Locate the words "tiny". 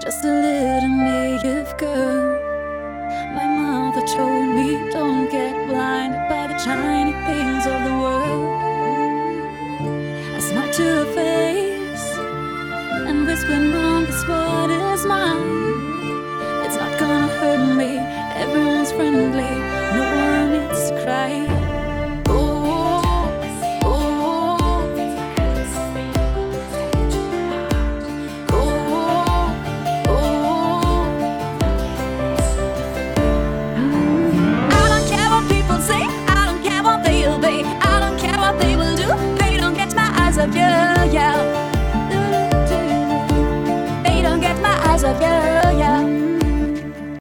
6.54-7.12